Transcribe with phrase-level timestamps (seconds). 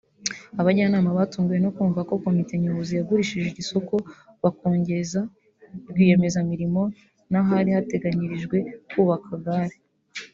[0.59, 3.95] Abajyanama batunguwe no kumva ko komite nyobozi yagurishije iri soko
[4.43, 5.21] bakongeza
[5.89, 6.81] rwiyemezamirimo
[7.31, 8.57] n’ahari harateganyirijwe
[8.89, 9.77] kwubakwa gare